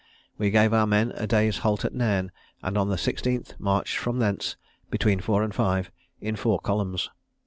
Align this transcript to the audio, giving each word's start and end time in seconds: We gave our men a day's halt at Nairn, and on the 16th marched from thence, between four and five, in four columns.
We 0.35 0.49
gave 0.49 0.73
our 0.73 0.87
men 0.87 1.11
a 1.13 1.27
day's 1.27 1.59
halt 1.59 1.85
at 1.85 1.93
Nairn, 1.93 2.31
and 2.63 2.75
on 2.75 2.89
the 2.89 2.95
16th 2.95 3.59
marched 3.59 3.97
from 3.97 4.17
thence, 4.17 4.57
between 4.89 5.19
four 5.19 5.43
and 5.43 5.53
five, 5.53 5.91
in 6.19 6.35
four 6.35 6.59
columns. 6.59 7.11